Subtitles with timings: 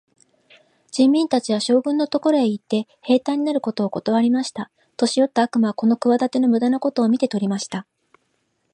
[0.89, 4.71] 人民たちは、将軍のところへ行って、兵隊になることをことわりました。
[4.97, 7.85] 年よった悪魔はこの企ての駄目なことを見て取りました。